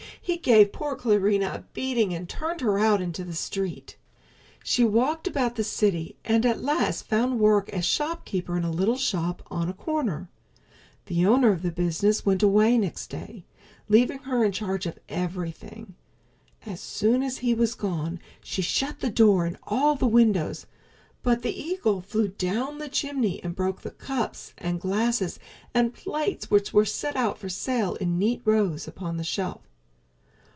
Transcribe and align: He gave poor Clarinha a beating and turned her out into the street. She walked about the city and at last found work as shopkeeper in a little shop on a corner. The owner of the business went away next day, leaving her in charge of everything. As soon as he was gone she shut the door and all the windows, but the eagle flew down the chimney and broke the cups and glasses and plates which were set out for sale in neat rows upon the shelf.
He 0.23 0.37
gave 0.37 0.71
poor 0.71 0.95
Clarinha 0.95 1.51
a 1.53 1.65
beating 1.73 2.13
and 2.13 2.29
turned 2.29 2.61
her 2.61 2.77
out 2.79 3.01
into 3.01 3.25
the 3.25 3.33
street. 3.35 3.97
She 4.63 4.85
walked 4.85 5.27
about 5.27 5.55
the 5.55 5.63
city 5.63 6.15
and 6.23 6.45
at 6.45 6.61
last 6.63 7.07
found 7.07 7.39
work 7.39 7.67
as 7.69 7.83
shopkeeper 7.85 8.55
in 8.55 8.63
a 8.63 8.71
little 8.71 8.95
shop 8.95 9.41
on 9.51 9.67
a 9.67 9.73
corner. 9.73 10.29
The 11.07 11.25
owner 11.25 11.51
of 11.51 11.63
the 11.63 11.71
business 11.71 12.25
went 12.25 12.43
away 12.43 12.77
next 12.77 13.07
day, 13.07 13.45
leaving 13.89 14.19
her 14.19 14.45
in 14.45 14.51
charge 14.53 14.85
of 14.85 14.99
everything. 15.09 15.95
As 16.67 16.79
soon 16.79 17.23
as 17.23 17.39
he 17.39 17.53
was 17.55 17.73
gone 17.75 18.19
she 18.41 18.61
shut 18.61 18.99
the 18.99 19.09
door 19.09 19.45
and 19.47 19.57
all 19.63 19.95
the 19.95 20.07
windows, 20.07 20.65
but 21.23 21.41
the 21.41 21.53
eagle 21.59 21.99
flew 21.99 22.27
down 22.29 22.77
the 22.77 22.89
chimney 22.89 23.43
and 23.43 23.55
broke 23.55 23.81
the 23.81 23.91
cups 23.91 24.53
and 24.59 24.79
glasses 24.79 25.39
and 25.73 25.93
plates 25.95 26.49
which 26.51 26.71
were 26.71 26.85
set 26.85 27.15
out 27.17 27.37
for 27.39 27.49
sale 27.49 27.95
in 27.95 28.17
neat 28.19 28.41
rows 28.45 28.87
upon 28.87 29.17
the 29.17 29.23
shelf. 29.25 29.67